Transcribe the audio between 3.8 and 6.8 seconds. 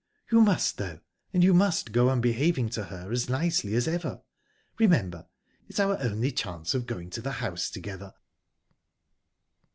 ever. Remember, it's our only chance